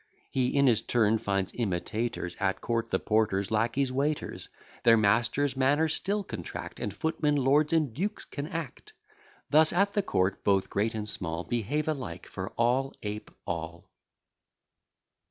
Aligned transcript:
He 0.31 0.47
in 0.47 0.65
his 0.65 0.81
turn 0.81 1.19
finds 1.19 1.51
imitators, 1.53 2.35
At 2.39 2.59
court, 2.59 2.89
the 2.89 2.97
porters, 2.97 3.51
lacqueys, 3.51 3.91
waiters, 3.91 4.49
Their 4.83 4.97
masters' 4.97 5.55
manner 5.55 5.87
still 5.87 6.23
contract, 6.23 6.79
And 6.79 6.91
footmen, 6.91 7.35
lords 7.35 7.71
and 7.71 7.93
dukes 7.93 8.25
can 8.25 8.47
act. 8.47 8.93
Thus, 9.51 9.71
at 9.71 9.93
the 9.93 10.01
court, 10.01 10.43
both 10.43 10.71
great 10.71 10.95
and 10.95 11.07
small 11.07 11.43
Behave 11.43 11.87
alike, 11.87 12.25
for 12.25 12.49
all 12.57 12.95
ape 13.03 13.29
all. 13.45 13.91